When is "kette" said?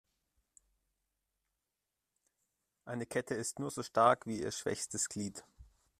3.05-3.35